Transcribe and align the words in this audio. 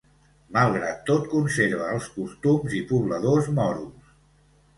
Malgrat 0.55 1.03
tot 1.09 1.27
conserva 1.33 1.89
els 1.97 2.07
costums 2.15 2.75
i 2.79 2.83
pobladors 2.93 3.53
moros. 3.61 4.11